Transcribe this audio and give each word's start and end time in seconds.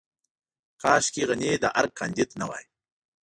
کاشکې 0.81 1.23
غني 1.29 1.51
د 1.63 1.65
ارګ 1.79 1.91
کانديد 1.99 2.29
نه 2.39 2.45
وای. 2.49 2.65